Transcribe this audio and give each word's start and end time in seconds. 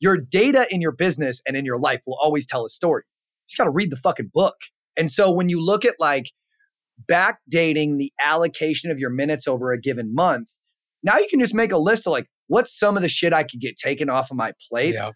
Your 0.00 0.16
data 0.16 0.64
in 0.70 0.80
your 0.80 0.92
business 0.92 1.42
and 1.44 1.56
in 1.56 1.64
your 1.64 1.76
life 1.76 2.02
will 2.06 2.16
always 2.22 2.46
tell 2.46 2.64
a 2.64 2.70
story. 2.70 3.02
You 3.04 3.48
just 3.48 3.58
got 3.58 3.64
to 3.64 3.70
read 3.70 3.90
the 3.90 3.96
fucking 3.96 4.30
book. 4.32 4.54
And 4.96 5.10
so 5.10 5.28
when 5.28 5.48
you 5.48 5.60
look 5.60 5.84
at 5.84 5.96
like 5.98 6.30
backdating 7.10 7.98
the 7.98 8.12
allocation 8.20 8.92
of 8.92 9.00
your 9.00 9.10
minutes 9.10 9.48
over 9.48 9.72
a 9.72 9.80
given 9.80 10.14
month, 10.14 10.50
now 11.02 11.18
you 11.18 11.26
can 11.28 11.40
just 11.40 11.52
make 11.52 11.72
a 11.72 11.78
list 11.78 12.06
of 12.06 12.12
like, 12.12 12.28
what's 12.46 12.78
some 12.78 12.96
of 12.96 13.02
the 13.02 13.08
shit 13.08 13.32
I 13.32 13.42
could 13.42 13.60
get 13.60 13.76
taken 13.76 14.08
off 14.08 14.30
of 14.30 14.36
my 14.36 14.52
plate? 14.70 14.94
Yeah. 14.94 15.10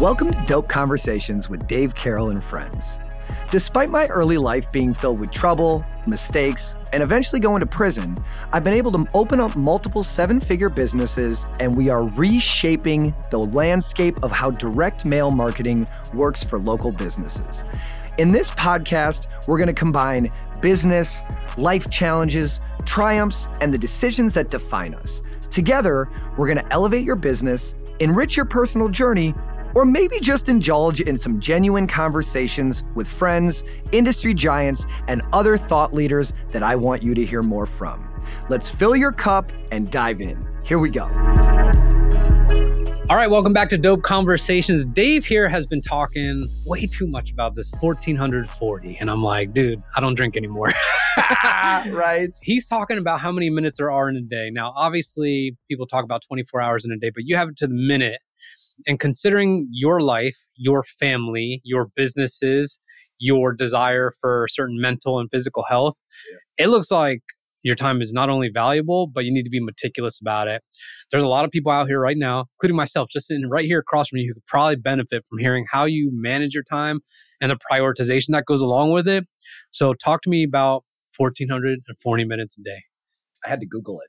Welcome 0.00 0.32
to 0.32 0.42
Dope 0.46 0.70
Conversations 0.70 1.50
with 1.50 1.66
Dave 1.66 1.94
Carroll 1.94 2.30
and 2.30 2.42
Friends. 2.42 2.98
Despite 3.50 3.88
my 3.88 4.06
early 4.08 4.36
life 4.36 4.70
being 4.72 4.92
filled 4.92 5.20
with 5.20 5.30
trouble, 5.30 5.82
mistakes, 6.06 6.76
and 6.92 7.02
eventually 7.02 7.40
going 7.40 7.60
to 7.60 7.66
prison, 7.66 8.14
I've 8.52 8.62
been 8.62 8.74
able 8.74 8.92
to 8.92 9.06
open 9.14 9.40
up 9.40 9.56
multiple 9.56 10.04
seven 10.04 10.38
figure 10.38 10.68
businesses, 10.68 11.46
and 11.58 11.74
we 11.74 11.88
are 11.88 12.10
reshaping 12.10 13.14
the 13.30 13.38
landscape 13.38 14.22
of 14.22 14.30
how 14.30 14.50
direct 14.50 15.06
mail 15.06 15.30
marketing 15.30 15.88
works 16.12 16.44
for 16.44 16.58
local 16.58 16.92
businesses. 16.92 17.64
In 18.18 18.32
this 18.32 18.50
podcast, 18.50 19.28
we're 19.46 19.56
going 19.56 19.68
to 19.68 19.72
combine 19.72 20.30
business, 20.60 21.22
life 21.56 21.88
challenges, 21.88 22.60
triumphs, 22.84 23.48
and 23.62 23.72
the 23.72 23.78
decisions 23.78 24.34
that 24.34 24.50
define 24.50 24.92
us. 24.92 25.22
Together, 25.50 26.10
we're 26.36 26.52
going 26.52 26.58
to 26.58 26.70
elevate 26.70 27.02
your 27.02 27.16
business, 27.16 27.74
enrich 28.00 28.36
your 28.36 28.44
personal 28.44 28.90
journey, 28.90 29.32
or 29.74 29.84
maybe 29.84 30.20
just 30.20 30.48
indulge 30.48 31.00
in 31.00 31.16
some 31.16 31.40
genuine 31.40 31.86
conversations 31.86 32.84
with 32.94 33.08
friends, 33.08 33.64
industry 33.92 34.34
giants, 34.34 34.86
and 35.08 35.22
other 35.32 35.56
thought 35.56 35.92
leaders 35.92 36.32
that 36.50 36.62
I 36.62 36.76
want 36.76 37.02
you 37.02 37.14
to 37.14 37.24
hear 37.24 37.42
more 37.42 37.66
from. 37.66 38.08
Let's 38.48 38.70
fill 38.70 38.96
your 38.96 39.12
cup 39.12 39.52
and 39.72 39.90
dive 39.90 40.20
in. 40.20 40.46
Here 40.64 40.78
we 40.78 40.90
go. 40.90 41.04
All 43.10 43.16
right, 43.16 43.30
welcome 43.30 43.54
back 43.54 43.70
to 43.70 43.78
Dope 43.78 44.02
Conversations. 44.02 44.84
Dave 44.84 45.24
here 45.24 45.48
has 45.48 45.66
been 45.66 45.80
talking 45.80 46.46
way 46.66 46.86
too 46.86 47.06
much 47.06 47.32
about 47.32 47.54
this 47.54 47.72
1440. 47.80 48.98
And 49.00 49.10
I'm 49.10 49.22
like, 49.22 49.54
dude, 49.54 49.80
I 49.96 50.00
don't 50.00 50.14
drink 50.14 50.36
anymore. 50.36 50.72
right. 51.90 52.30
He's 52.42 52.68
talking 52.68 52.98
about 52.98 53.20
how 53.20 53.32
many 53.32 53.50
minutes 53.50 53.78
there 53.78 53.90
are 53.90 54.08
in 54.08 54.16
a 54.16 54.20
day. 54.20 54.50
Now, 54.50 54.72
obviously, 54.76 55.56
people 55.68 55.86
talk 55.86 56.04
about 56.04 56.22
24 56.26 56.60
hours 56.60 56.84
in 56.84 56.92
a 56.92 56.96
day, 56.96 57.10
but 57.10 57.24
you 57.24 57.36
have 57.36 57.48
it 57.48 57.56
to 57.56 57.66
the 57.66 57.74
minute. 57.74 58.20
And 58.86 59.00
considering 59.00 59.68
your 59.70 60.00
life, 60.00 60.36
your 60.54 60.82
family, 60.82 61.60
your 61.64 61.88
businesses, 61.94 62.80
your 63.18 63.52
desire 63.52 64.12
for 64.20 64.46
certain 64.48 64.80
mental 64.80 65.18
and 65.18 65.28
physical 65.30 65.64
health, 65.68 65.96
yeah. 66.30 66.66
it 66.66 66.68
looks 66.68 66.90
like 66.90 67.20
your 67.64 67.74
time 67.74 68.00
is 68.00 68.12
not 68.12 68.30
only 68.30 68.50
valuable, 68.52 69.06
but 69.06 69.24
you 69.24 69.32
need 69.32 69.42
to 69.42 69.50
be 69.50 69.60
meticulous 69.60 70.20
about 70.20 70.48
it. 70.48 70.62
There's 71.10 71.24
a 71.24 71.28
lot 71.28 71.44
of 71.44 71.50
people 71.50 71.72
out 71.72 71.88
here 71.88 72.00
right 72.00 72.16
now, 72.16 72.46
including 72.56 72.76
myself, 72.76 73.08
just 73.10 73.26
sitting 73.26 73.48
right 73.48 73.64
here 73.64 73.80
across 73.80 74.08
from 74.08 74.18
you, 74.18 74.28
who 74.28 74.34
could 74.34 74.46
probably 74.46 74.76
benefit 74.76 75.24
from 75.28 75.38
hearing 75.38 75.66
how 75.70 75.84
you 75.84 76.10
manage 76.12 76.54
your 76.54 76.62
time 76.62 77.00
and 77.40 77.50
the 77.50 77.58
prioritization 77.70 78.28
that 78.30 78.44
goes 78.46 78.60
along 78.60 78.92
with 78.92 79.08
it. 79.08 79.24
So, 79.70 79.94
talk 79.94 80.22
to 80.22 80.30
me 80.30 80.44
about 80.44 80.84
1440 81.16 82.24
minutes 82.24 82.56
a 82.58 82.62
day. 82.62 82.82
I 83.44 83.48
had 83.48 83.60
to 83.60 83.66
Google 83.66 84.00
it 84.00 84.08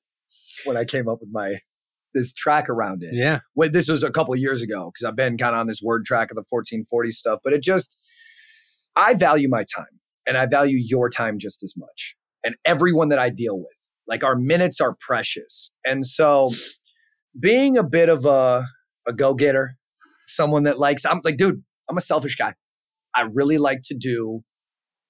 when 0.65 0.77
I 0.77 0.85
came 0.85 1.07
up 1.07 1.19
with 1.21 1.29
my 1.31 1.55
this 2.13 2.33
track 2.33 2.69
around 2.69 3.03
it. 3.03 3.13
Yeah. 3.13 3.39
This 3.55 3.87
was 3.87 4.03
a 4.03 4.11
couple 4.11 4.35
years 4.35 4.61
ago 4.61 4.91
because 4.93 5.07
I've 5.07 5.15
been 5.15 5.37
kind 5.37 5.55
of 5.55 5.61
on 5.61 5.67
this 5.67 5.81
word 5.81 6.05
track 6.05 6.31
of 6.31 6.35
the 6.35 6.43
1440 6.47 7.11
stuff, 7.11 7.39
but 7.43 7.53
it 7.53 7.61
just 7.61 7.95
I 8.95 9.13
value 9.13 9.49
my 9.49 9.63
time 9.63 9.99
and 10.27 10.37
I 10.37 10.45
value 10.45 10.77
your 10.79 11.09
time 11.09 11.39
just 11.39 11.63
as 11.63 11.73
much 11.77 12.15
and 12.43 12.55
everyone 12.65 13.09
that 13.09 13.19
I 13.19 13.29
deal 13.29 13.57
with. 13.59 13.75
Like 14.07 14.23
our 14.23 14.35
minutes 14.35 14.81
are 14.81 14.95
precious. 14.99 15.71
And 15.85 16.05
so 16.05 16.51
being 17.39 17.77
a 17.77 17.83
bit 17.83 18.09
of 18.09 18.25
a 18.25 18.65
a 19.07 19.13
go-getter, 19.13 19.75
someone 20.27 20.63
that 20.63 20.79
likes 20.79 21.05
I'm 21.05 21.21
like 21.23 21.37
dude, 21.37 21.63
I'm 21.89 21.97
a 21.97 22.01
selfish 22.01 22.35
guy. 22.35 22.53
I 23.15 23.23
really 23.33 23.57
like 23.57 23.81
to 23.85 23.95
do 23.95 24.41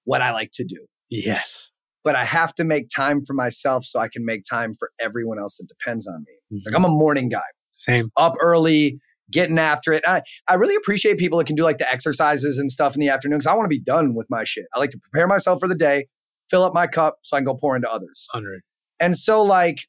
what 0.03 0.21
I 0.21 0.31
like 0.31 0.51
to 0.53 0.63
do. 0.63 0.85
Yes 1.09 1.71
but 2.03 2.15
I 2.15 2.25
have 2.25 2.53
to 2.55 2.63
make 2.63 2.89
time 2.89 3.23
for 3.25 3.33
myself 3.33 3.85
so 3.85 3.99
I 3.99 4.07
can 4.07 4.25
make 4.25 4.43
time 4.49 4.73
for 4.77 4.91
everyone 4.99 5.39
else 5.39 5.57
that 5.57 5.67
depends 5.67 6.07
on 6.07 6.25
me. 6.27 6.57
Mm-hmm. 6.57 6.67
Like 6.67 6.75
I'm 6.75 6.85
a 6.85 6.89
morning 6.89 7.29
guy. 7.29 7.41
Same. 7.73 8.11
Up 8.17 8.35
early, 8.39 8.99
getting 9.31 9.59
after 9.59 9.93
it. 9.93 10.03
I, 10.07 10.21
I 10.47 10.55
really 10.55 10.75
appreciate 10.75 11.17
people 11.17 11.37
that 11.37 11.47
can 11.47 11.55
do 11.55 11.63
like 11.63 11.77
the 11.77 11.91
exercises 11.91 12.57
and 12.57 12.71
stuff 12.71 12.95
in 12.95 12.99
the 12.99 13.09
afternoon 13.09 13.37
because 13.39 13.47
I 13.47 13.53
want 13.53 13.65
to 13.65 13.69
be 13.69 13.79
done 13.79 14.15
with 14.15 14.27
my 14.29 14.43
shit. 14.43 14.65
I 14.73 14.79
like 14.79 14.89
to 14.91 14.97
prepare 14.97 15.27
myself 15.27 15.59
for 15.59 15.67
the 15.67 15.75
day, 15.75 16.07
fill 16.49 16.63
up 16.63 16.73
my 16.73 16.87
cup 16.87 17.19
so 17.23 17.37
I 17.37 17.39
can 17.39 17.45
go 17.45 17.55
pour 17.55 17.75
into 17.75 17.89
others. 17.89 18.27
100. 18.33 18.61
And 18.99 19.17
so, 19.17 19.41
like, 19.41 19.87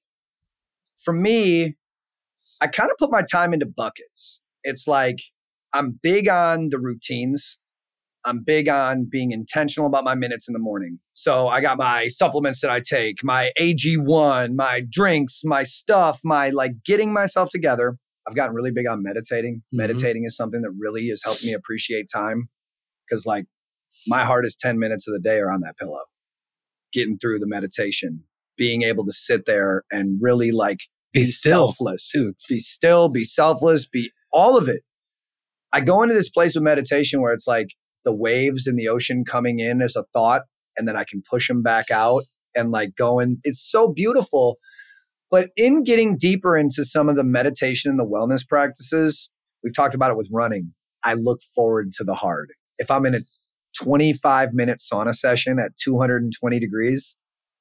for 0.97 1.12
me, 1.12 1.77
I 2.60 2.66
kind 2.66 2.91
of 2.91 2.97
put 2.98 3.10
my 3.10 3.22
time 3.22 3.53
into 3.53 3.66
buckets. 3.66 4.41
It's 4.62 4.87
like 4.87 5.19
I'm 5.72 5.98
big 6.03 6.28
on 6.28 6.69
the 6.71 6.78
routines. 6.78 7.59
I'm 8.25 8.43
big 8.43 8.69
on 8.69 9.07
being 9.11 9.33
intentional 9.33 9.87
about 9.87 10.05
my 10.05 10.15
minutes 10.15 10.49
in 10.49 10.53
the 10.53 10.59
morning. 10.59 10.99
So 11.15 11.49
I 11.49 11.61
got 11.61 11.79
my 11.79 12.09
supplements 12.09 12.61
that 12.61 12.71
I 12.71 12.81
take, 12.81 13.25
my 13.25 13.51
AG1, 13.59 14.55
my 14.55 14.83
drinks, 14.91 15.41
my 15.45 15.65
stuff, 15.65 16.21
my 16.25 16.51
like 16.51 16.73
getting 16.85 17.13
myself 17.13 17.49
together. 17.51 17.97
I've 18.29 18.35
gotten 18.35 18.55
really 18.55 18.73
big 18.73 18.87
on 18.87 19.03
meditating. 19.03 19.57
Mm-hmm. 19.57 19.77
Meditating 19.77 20.25
is 20.25 20.37
something 20.37 20.61
that 20.63 20.71
really 20.79 21.09
has 21.09 21.23
helped 21.25 21.45
me 21.45 21.53
appreciate 21.53 22.09
time 22.13 22.49
because 23.09 23.25
like 23.25 23.47
my 24.07 24.25
hardest 24.25 24.61
10 24.61 24.79
minutes 24.79 25.09
of 25.09 25.15
the 25.15 25.21
day 25.21 25.39
are 25.39 25.51
on 25.51 25.61
that 25.63 25.77
pillow. 25.79 26.01
Getting 26.93 27.19
through 27.19 27.39
the 27.39 27.47
meditation, 27.47 28.25
being 28.57 28.83
able 28.83 29.05
to 29.07 29.13
sit 29.13 29.47
there 29.47 29.85
and 29.91 30.19
really 30.21 30.51
like 30.51 30.81
be, 31.13 31.21
be 31.21 31.25
still. 31.25 31.69
selfless, 31.69 32.09
dude. 32.13 32.35
Be 32.49 32.59
still, 32.59 33.09
be 33.09 33.25
selfless, 33.25 33.87
be 33.87 34.11
all 34.33 34.57
of 34.57 34.69
it. 34.69 34.83
I 35.73 35.81
go 35.81 36.03
into 36.03 36.15
this 36.15 36.29
place 36.29 36.57
of 36.57 36.63
meditation 36.63 37.21
where 37.21 37.33
it's 37.33 37.47
like 37.47 37.69
the 38.05 38.15
waves 38.15 38.66
in 38.66 38.77
the 38.77 38.88
ocean 38.88 39.25
coming 39.25 39.59
in 39.59 39.83
as 39.83 39.97
a 39.97 40.05
thought 40.12 40.43
and 40.77 40.88
then 40.88 40.97
I 40.97 41.05
can 41.05 41.22
push 41.28 41.49
them 41.49 41.62
back 41.62 41.91
out 41.91 42.22
and 42.55 42.71
like 42.71 42.97
going. 42.97 43.38
It's 43.44 43.61
so 43.61 43.88
beautiful. 43.88 44.59
But 45.31 45.50
in 45.56 45.84
getting 45.84 46.16
deeper 46.16 46.56
into 46.56 46.84
some 46.84 47.09
of 47.09 47.16
the 47.16 47.25
meditation 47.25 47.91
and 47.91 48.00
the 48.00 48.06
wellness 48.06 48.47
practices, 48.47 49.31
we've 49.62 49.75
talked 49.75 49.94
about 49.94 50.10
it 50.10 50.16
with 50.16 50.28
running. 50.33 50.72
I 51.05 51.15
look 51.15 51.41
forward 51.55 51.93
to 51.94 52.05
the 52.05 52.15
hard. 52.15 52.53
If 52.78 52.91
I'm 52.91 53.06
in 53.06 53.15
a 53.15 53.21
25 53.81 54.53
minute 54.53 54.81
sauna 54.81 55.15
session 55.15 55.59
at 55.59 55.77
220 55.77 56.59
degrees, 56.59 57.16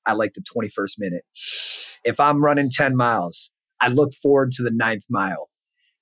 I 0.05 0.13
like 0.13 0.33
the 0.33 0.41
21st 0.41 0.93
minute. 0.97 1.23
If 2.03 2.19
I'm 2.19 2.43
running 2.43 2.71
10 2.71 2.95
miles, 2.95 3.51
I 3.79 3.89
look 3.89 4.13
forward 4.13 4.51
to 4.53 4.63
the 4.63 4.71
ninth 4.71 5.03
mile. 5.09 5.49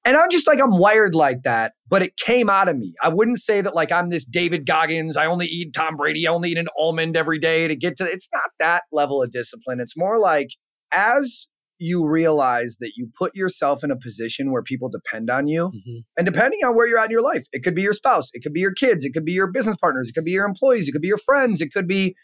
And 0.08 0.16
I'm 0.16 0.30
just 0.32 0.48
like, 0.48 0.62
I'm 0.62 0.78
wired 0.78 1.16
like 1.16 1.44
that, 1.44 1.74
but 1.90 2.02
it 2.02 2.16
came 2.16 2.50
out 2.50 2.70
of 2.70 2.78
me. 2.78 2.94
I 3.04 3.10
wouldn't 3.10 3.40
say 3.40 3.60
that 3.60 3.76
like 3.76 3.92
I'm 3.92 4.10
this 4.10 4.24
David 4.24 4.66
Goggins. 4.66 5.18
I 5.18 5.26
only 5.26 5.48
eat 5.48 5.74
Tom 5.74 5.98
Brady. 5.98 6.26
I 6.26 6.32
only 6.32 6.52
eat 6.52 6.58
an 6.58 6.70
almond 6.80 7.18
every 7.18 7.38
day 7.38 7.68
to 7.68 7.76
get 7.76 7.98
to 7.98 8.06
it's 8.06 8.30
not 8.34 8.52
that 8.60 8.84
level 8.94 9.22
of 9.22 9.32
discipline. 9.32 9.82
It's 9.82 9.98
more 9.98 10.18
like 10.18 10.52
as 10.94 11.50
you 11.78 12.08
realize 12.08 12.78
that 12.80 12.94
you 12.96 13.10
put 13.20 13.36
yourself 13.36 13.84
in 13.84 13.92
a 13.92 13.98
position 13.98 14.50
where 14.50 14.64
people 14.64 14.88
depend 14.88 15.30
on 15.30 15.50
you. 15.50 15.72
Mm-hmm. 15.76 15.98
And 16.16 16.26
depending 16.26 16.62
on 16.64 16.74
where 16.74 16.88
you're 16.88 17.00
at 17.00 17.08
in 17.08 17.12
your 17.12 17.22
life, 17.22 17.44
it 17.52 17.62
could 17.62 17.76
be 17.76 17.82
your 17.82 17.94
spouse, 17.94 18.30
it 18.32 18.42
could 18.42 18.54
be 18.54 18.62
your 18.62 18.74
kids, 18.74 19.04
it 19.04 19.12
could 19.12 19.26
be 19.26 19.34
your 19.34 19.52
business 19.52 19.76
partners, 19.76 20.08
it 20.08 20.14
could 20.14 20.24
be 20.24 20.32
your 20.32 20.46
employees, 20.46 20.88
it 20.88 20.94
could 20.94 21.02
be 21.02 21.10
your 21.10 21.18
friends, 21.18 21.60
it 21.60 21.74
could 21.74 21.86
be 21.86 22.16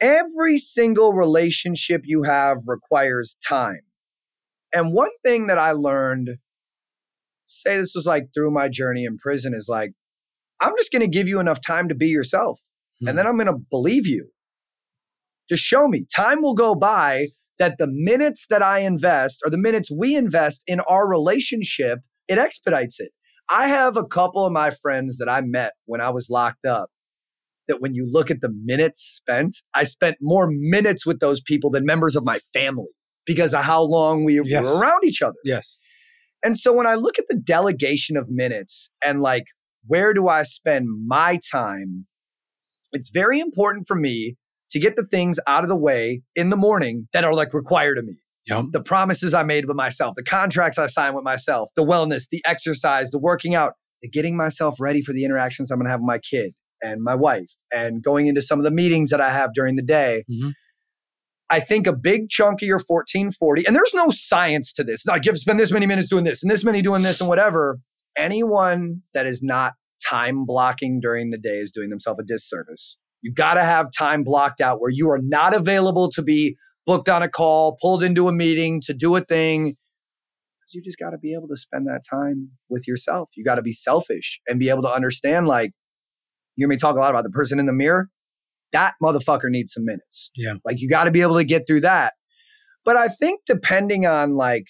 every 0.00 0.56
single 0.56 1.12
relationship 1.12 2.00
you 2.04 2.22
have 2.22 2.62
requires 2.66 3.36
time. 3.46 3.82
And 4.74 4.94
one 4.94 5.10
thing 5.22 5.48
that 5.48 5.58
I 5.58 5.72
learned 5.72 6.38
say 7.48 7.76
this 7.76 7.92
was 7.94 8.06
like 8.06 8.28
through 8.34 8.50
my 8.50 8.68
journey 8.68 9.04
in 9.04 9.16
prison 9.18 9.54
is 9.54 9.66
like, 9.68 9.92
I'm 10.60 10.74
just 10.76 10.92
going 10.92 11.02
to 11.02 11.08
give 11.08 11.28
you 11.28 11.40
enough 11.40 11.60
time 11.60 11.88
to 11.88 11.94
be 11.94 12.08
yourself. 12.08 12.60
Mm-hmm. 12.60 13.08
And 13.08 13.18
then 13.18 13.24
hmm. 13.26 13.30
I'm 13.30 13.36
going 13.36 13.58
to 13.58 13.64
believe 13.70 14.06
you. 14.06 14.30
Just 15.48 15.62
show 15.62 15.88
me. 15.88 16.04
Time 16.14 16.42
will 16.42 16.54
go 16.54 16.74
by 16.74 17.28
that 17.58 17.78
the 17.78 17.88
minutes 17.90 18.46
that 18.50 18.62
I 18.62 18.80
invest 18.80 19.40
or 19.44 19.50
the 19.50 19.58
minutes 19.58 19.90
we 19.90 20.14
invest 20.14 20.62
in 20.66 20.80
our 20.80 21.08
relationship, 21.08 22.00
it 22.28 22.38
expedites 22.38 23.00
it. 23.00 23.12
I 23.48 23.68
have 23.68 23.96
a 23.96 24.04
couple 24.04 24.44
of 24.44 24.52
my 24.52 24.70
friends 24.70 25.16
that 25.18 25.28
I 25.28 25.40
met 25.40 25.72
when 25.86 26.00
I 26.00 26.10
was 26.10 26.28
locked 26.28 26.66
up 26.66 26.90
that 27.66 27.80
when 27.80 27.94
you 27.94 28.06
look 28.10 28.30
at 28.30 28.40
the 28.40 28.52
minutes 28.64 29.00
spent, 29.00 29.58
I 29.74 29.84
spent 29.84 30.16
more 30.20 30.48
minutes 30.50 31.06
with 31.06 31.20
those 31.20 31.40
people 31.40 31.70
than 31.70 31.84
members 31.84 32.16
of 32.16 32.24
my 32.24 32.40
family 32.52 32.88
because 33.26 33.54
of 33.54 33.62
how 33.62 33.82
long 33.82 34.24
we 34.24 34.40
yes. 34.42 34.64
were 34.64 34.78
around 34.78 35.04
each 35.04 35.22
other. 35.22 35.36
Yes. 35.44 35.78
And 36.42 36.58
so 36.58 36.72
when 36.72 36.86
I 36.86 36.94
look 36.94 37.18
at 37.18 37.26
the 37.28 37.36
delegation 37.36 38.16
of 38.16 38.28
minutes 38.28 38.90
and 39.02 39.20
like, 39.20 39.44
where 39.86 40.12
do 40.14 40.28
I 40.28 40.42
spend 40.42 40.88
my 41.06 41.40
time? 41.50 42.06
It's 42.92 43.10
very 43.10 43.40
important 43.40 43.86
for 43.86 43.96
me 43.96 44.36
to 44.70 44.78
get 44.78 44.96
the 44.96 45.04
things 45.04 45.40
out 45.46 45.62
of 45.62 45.68
the 45.68 45.76
way 45.76 46.22
in 46.36 46.50
the 46.50 46.56
morning 46.56 47.08
that 47.12 47.24
are 47.24 47.34
like 47.34 47.54
required 47.54 47.98
of 47.98 48.04
me. 48.04 48.14
Yep. 48.46 48.66
The 48.72 48.82
promises 48.82 49.34
I 49.34 49.42
made 49.42 49.66
with 49.66 49.76
myself, 49.76 50.14
the 50.16 50.22
contracts 50.22 50.78
I 50.78 50.86
signed 50.86 51.14
with 51.14 51.24
myself, 51.24 51.68
the 51.76 51.84
wellness, 51.84 52.28
the 52.30 52.42
exercise, 52.46 53.10
the 53.10 53.18
working 53.18 53.54
out, 53.54 53.74
the 54.00 54.08
getting 54.08 54.36
myself 54.36 54.80
ready 54.80 55.02
for 55.02 55.12
the 55.12 55.24
interactions 55.24 55.70
I'm 55.70 55.78
going 55.78 55.86
to 55.86 55.90
have 55.90 56.00
with 56.00 56.06
my 56.06 56.18
kid 56.18 56.54
and 56.82 57.02
my 57.02 57.14
wife 57.14 57.52
and 57.72 58.02
going 58.02 58.26
into 58.26 58.40
some 58.40 58.58
of 58.58 58.64
the 58.64 58.70
meetings 58.70 59.10
that 59.10 59.20
I 59.20 59.30
have 59.30 59.52
during 59.52 59.76
the 59.76 59.82
day. 59.82 60.24
Mm-hmm. 60.30 60.50
I 61.50 61.60
think 61.60 61.86
a 61.86 61.94
big 61.94 62.28
chunk 62.28 62.62
of 62.62 62.68
your 62.68 62.78
1440, 62.78 63.66
and 63.66 63.74
there's 63.74 63.94
no 63.94 64.10
science 64.10 64.72
to 64.74 64.84
this. 64.84 65.06
Like, 65.06 65.24
you 65.24 65.30
have 65.30 65.36
to 65.36 65.40
spend 65.40 65.58
this 65.58 65.72
many 65.72 65.86
minutes 65.86 66.08
doing 66.08 66.24
this 66.24 66.42
and 66.42 66.50
this 66.50 66.62
many 66.62 66.82
doing 66.82 67.02
this 67.02 67.20
and 67.20 67.28
whatever. 67.28 67.78
Anyone 68.16 69.02
that 69.14 69.26
is 69.26 69.42
not 69.42 69.74
time 70.06 70.44
blocking 70.44 71.00
during 71.00 71.30
the 71.30 71.38
day 71.38 71.58
is 71.58 71.70
doing 71.70 71.90
themselves 71.90 72.20
a 72.20 72.24
disservice. 72.24 72.96
You 73.22 73.32
got 73.32 73.54
to 73.54 73.64
have 73.64 73.90
time 73.96 74.22
blocked 74.22 74.60
out 74.60 74.80
where 74.80 74.90
you 74.90 75.10
are 75.10 75.20
not 75.22 75.54
available 75.54 76.10
to 76.10 76.22
be 76.22 76.56
booked 76.86 77.08
on 77.08 77.22
a 77.22 77.28
call, 77.28 77.76
pulled 77.80 78.02
into 78.02 78.28
a 78.28 78.32
meeting 78.32 78.80
to 78.82 78.94
do 78.94 79.14
a 79.16 79.20
thing. 79.20 79.76
You 80.70 80.82
just 80.82 80.98
got 80.98 81.10
to 81.10 81.18
be 81.18 81.32
able 81.32 81.48
to 81.48 81.56
spend 81.56 81.86
that 81.86 82.02
time 82.08 82.50
with 82.68 82.86
yourself. 82.86 83.30
You 83.36 83.44
got 83.44 83.54
to 83.54 83.62
be 83.62 83.72
selfish 83.72 84.40
and 84.46 84.58
be 84.58 84.68
able 84.68 84.82
to 84.82 84.90
understand 84.90 85.48
like, 85.48 85.72
you 86.56 86.62
hear 86.62 86.68
me 86.68 86.76
talk 86.76 86.96
a 86.96 86.98
lot 86.98 87.10
about 87.10 87.24
the 87.24 87.30
person 87.30 87.58
in 87.58 87.66
the 87.66 87.72
mirror. 87.72 88.10
That 88.72 88.94
motherfucker 89.02 89.48
needs 89.48 89.72
some 89.72 89.84
minutes. 89.84 90.30
Yeah. 90.34 90.54
Like 90.64 90.80
you 90.80 90.88
got 90.88 91.04
to 91.04 91.10
be 91.10 91.22
able 91.22 91.36
to 91.36 91.44
get 91.44 91.66
through 91.66 91.82
that. 91.82 92.14
But 92.84 92.96
I 92.96 93.08
think 93.08 93.40
depending 93.46 94.06
on 94.06 94.36
like 94.36 94.66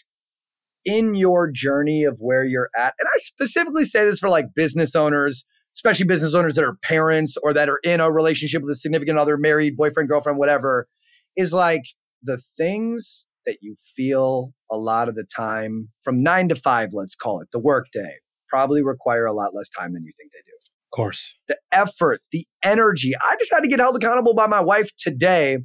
in 0.85 1.15
your 1.15 1.51
journey 1.51 2.05
of 2.05 2.19
where 2.21 2.45
you're 2.45 2.71
at, 2.77 2.95
and 2.99 3.09
I 3.09 3.19
specifically 3.19 3.85
say 3.85 4.05
this 4.05 4.19
for 4.19 4.29
like 4.29 4.47
business 4.55 4.95
owners, 4.97 5.45
especially 5.77 6.07
business 6.07 6.35
owners 6.35 6.55
that 6.55 6.65
are 6.65 6.77
parents 6.83 7.37
or 7.43 7.53
that 7.53 7.69
are 7.69 7.81
in 7.85 8.01
a 8.01 8.11
relationship 8.11 8.63
with 8.63 8.73
a 8.73 8.77
significant 8.77 9.19
other, 9.19 9.37
married, 9.37 9.77
boyfriend, 9.77 10.09
girlfriend, 10.09 10.39
whatever, 10.39 10.89
is 11.37 11.53
like 11.53 11.83
the 12.23 12.41
things 12.57 13.27
that 13.47 13.59
you 13.63 13.77
feel 13.97 14.53
a 14.71 14.77
lot 14.77 15.09
of 15.09 15.15
the 15.15 15.25
time 15.25 15.89
from 16.03 16.23
nine 16.23 16.49
to 16.49 16.55
five, 16.55 16.91
let's 16.93 17.15
call 17.15 17.41
it 17.41 17.49
the 17.53 17.61
workday, 17.61 18.17
probably 18.49 18.83
require 18.83 19.25
a 19.25 19.33
lot 19.33 19.55
less 19.55 19.69
time 19.69 19.93
than 19.95 20.05
you 20.05 20.11
think 20.19 20.33
they 20.33 20.43
do. 20.45 20.58
Of 20.91 20.97
course. 20.97 21.35
The 21.49 21.59
effort, 21.71 22.23
the 22.33 22.47
energy. 22.63 23.13
I 23.21 23.37
just 23.39 23.53
had 23.53 23.61
to 23.61 23.69
get 23.69 23.79
held 23.79 23.97
accountable 23.97 24.35
by 24.35 24.47
my 24.47 24.61
wife 24.61 24.91
today. 24.97 25.59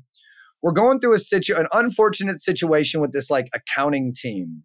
We're 0.62 0.74
going 0.74 1.00
through 1.00 1.14
a 1.14 1.20
situ- 1.20 1.56
an 1.56 1.68
unfortunate 1.72 2.42
situation 2.42 3.02
with 3.02 3.14
this 3.14 3.30
like 3.30 3.48
accounting 3.54 4.14
team 4.16 4.64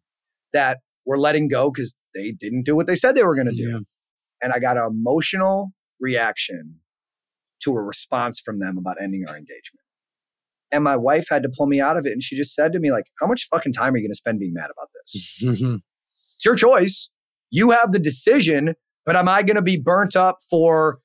that 0.53 0.79
we're 1.07 1.19
letting 1.19 1.49
go 1.49 1.71
because 1.71 1.95
they 2.15 2.33
didn't 2.33 2.65
do 2.65 2.75
what 2.75 2.87
they 2.87 2.97
said 2.97 3.15
they 3.15 3.25
were 3.25 3.35
going 3.35 3.49
to 3.49 3.53
do. 3.53 3.71
Yeah. 3.71 3.79
And 4.43 4.53
I 4.53 4.59
got 4.59 4.77
an 4.77 4.87
emotional 4.87 5.73
reaction 6.01 6.81
to 7.63 7.73
a 7.73 7.83
response 7.83 8.41
from 8.41 8.59
them 8.59 8.79
about 8.79 8.97
ending 9.01 9.25
our 9.29 9.37
engagement. 9.37 9.83
And 10.71 10.85
my 10.85 10.97
wife 10.97 11.27
had 11.31 11.43
to 11.45 11.51
pull 11.57 11.67
me 11.67 11.81
out 11.81 11.97
of 11.97 12.07
it. 12.07 12.13
And 12.13 12.23
she 12.23 12.37
just 12.37 12.55
said 12.55 12.73
to 12.73 12.79
me, 12.79 12.93
like, 12.93 13.07
how 13.21 13.27
much 13.27 13.49
fucking 13.51 13.73
time 13.73 13.95
are 13.95 13.97
you 13.97 14.05
going 14.05 14.11
to 14.11 14.17
spend 14.17 14.39
being 14.39 14.55
mad 14.55 14.71
about 14.71 14.89
this? 14.95 15.43
It's 16.37 16.45
your 16.45 16.55
choice. 16.55 17.09
You 17.51 17.71
have 17.73 17.91
the 17.91 17.99
decision, 17.99 18.75
but 19.09 19.17
am 19.17 19.27
I 19.27 19.43
going 19.43 19.57
to 19.57 19.63
be 19.63 19.79
burnt 19.81 20.15
up 20.17 20.37
for 20.51 20.99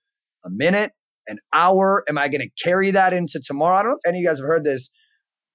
a 0.44 0.50
minute, 0.50 0.92
an 1.30 1.38
hour? 1.54 2.04
Am 2.10 2.18
I 2.18 2.28
going 2.28 2.42
to 2.42 2.50
carry 2.62 2.92
that 2.92 3.14
into 3.14 3.40
tomorrow? 3.40 3.78
I 3.78 3.82
don't 3.84 3.92
know 3.92 3.98
if 4.04 4.10
any 4.10 4.18
of 4.18 4.24
you 4.24 4.28
guys 4.28 4.40
have 4.40 4.46
heard 4.48 4.66
this. 4.66 4.90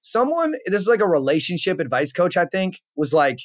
Someone, 0.01 0.55
this 0.65 0.81
is 0.81 0.87
like 0.87 0.99
a 0.99 1.07
relationship 1.07 1.79
advice 1.79 2.11
coach, 2.11 2.35
I 2.37 2.45
think, 2.45 2.79
was 2.95 3.13
like, 3.13 3.37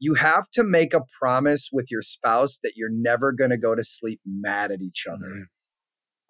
you 0.00 0.14
have 0.16 0.50
to 0.52 0.64
make 0.64 0.92
a 0.92 1.00
promise 1.18 1.70
with 1.72 1.86
your 1.90 2.02
spouse 2.02 2.58
that 2.62 2.72
you're 2.76 2.90
never 2.92 3.32
going 3.32 3.52
to 3.52 3.56
go 3.58 3.74
to 3.74 3.82
sleep 3.82 4.20
mad 4.26 4.70
at 4.70 4.82
each 4.82 5.06
other. 5.10 5.24
Mhm. 5.26 5.42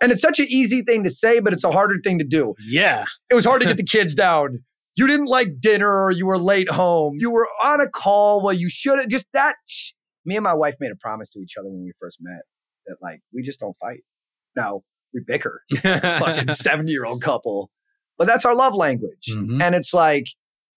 And 0.00 0.12
it's 0.12 0.22
such 0.22 0.38
an 0.38 0.46
easy 0.48 0.82
thing 0.82 1.02
to 1.02 1.10
say, 1.10 1.40
but 1.40 1.52
it's 1.52 1.64
a 1.64 1.72
harder 1.72 1.96
thing 2.04 2.20
to 2.20 2.24
do. 2.24 2.54
yeah. 2.70 3.04
It 3.30 3.34
was 3.34 3.44
hard 3.44 3.62
to 3.62 3.66
get 3.66 3.76
the 3.78 3.82
kids 3.82 4.14
down. 4.14 4.60
You 4.94 5.08
didn't 5.08 5.26
like 5.26 5.58
dinner 5.60 6.04
or 6.04 6.12
you 6.12 6.26
were 6.26 6.38
late 6.38 6.70
home. 6.70 7.14
You 7.16 7.32
were 7.32 7.48
on 7.64 7.80
a 7.80 7.88
call 7.88 8.42
while 8.42 8.52
you 8.52 8.68
should 8.68 9.00
have 9.00 9.08
just 9.08 9.26
that. 9.32 9.56
Sh- 9.66 9.90
Me 10.24 10.36
and 10.36 10.44
my 10.44 10.54
wife 10.54 10.76
made 10.80 10.90
a 10.90 10.96
promise 10.96 11.28
to 11.30 11.40
each 11.40 11.54
other 11.58 11.68
when 11.68 11.82
we 11.84 11.92
first 12.00 12.18
met 12.20 12.42
that 12.86 12.96
like 13.02 13.20
we 13.34 13.42
just 13.42 13.60
don't 13.60 13.76
fight. 13.76 14.00
Now 14.56 14.82
we 15.14 15.20
bicker, 15.26 15.62
fucking 15.82 16.52
70 16.52 16.90
year 16.90 17.04
old 17.06 17.22
couple, 17.22 17.70
but 18.18 18.26
that's 18.26 18.44
our 18.44 18.54
love 18.54 18.74
language. 18.74 19.28
Mhm. 19.30 19.62
And 19.62 19.74
it's 19.74 19.94
like 19.94 20.26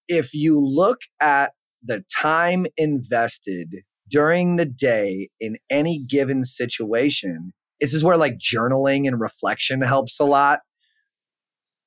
if 0.08 0.34
you 0.34 0.60
look 0.60 1.00
at 1.20 1.52
the 1.84 2.04
time 2.16 2.66
invested 2.78 3.84
during 4.10 4.58
the 4.58 4.66
day 4.66 5.30
in 5.40 5.58
any 5.70 5.98
given 6.08 6.44
situation, 6.44 7.54
this 7.80 7.94
is 7.94 8.04
where 8.04 8.18
like 8.18 8.38
journaling 8.38 9.08
and 9.08 9.20
reflection 9.20 9.82
helps 9.82 10.20
a 10.20 10.26
lot. 10.26 10.60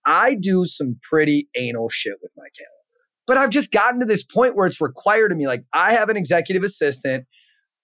I 0.06 0.34
do 0.34 0.66
some 0.66 0.96
pretty 1.02 1.48
anal 1.56 1.88
shit 1.88 2.14
with 2.20 2.32
my 2.36 2.48
calendar, 2.56 3.04
but 3.26 3.38
I've 3.38 3.50
just 3.50 3.70
gotten 3.70 4.00
to 4.00 4.06
this 4.06 4.24
point 4.24 4.54
where 4.56 4.66
it's 4.66 4.80
required 4.80 5.32
of 5.32 5.38
me. 5.38 5.46
Like, 5.46 5.64
I 5.72 5.92
have 5.92 6.08
an 6.10 6.16
executive 6.16 6.62
assistant. 6.62 7.24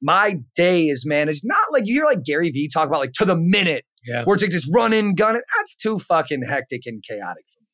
My 0.02 0.38
day 0.54 0.84
is 0.86 1.04
managed, 1.06 1.42
not 1.44 1.72
like 1.72 1.86
you 1.86 1.94
hear 1.94 2.04
like 2.04 2.24
Gary 2.24 2.50
Vee 2.50 2.68
talk 2.72 2.88
about 2.88 3.00
like 3.00 3.12
to 3.14 3.24
the 3.24 3.36
minute 3.36 3.84
Yeah. 4.06 4.24
where 4.24 4.34
it's 4.34 4.42
like 4.42 4.50
just 4.52 4.70
run 4.72 4.92
and 4.92 5.16
gun 5.16 5.36
it. 5.36 5.44
That's 5.56 5.74
too 5.74 5.98
fucking 5.98 6.42
hectic 6.48 6.82
and 6.86 7.02
chaotic 7.06 7.44
for 7.54 7.60
me. 7.60 7.66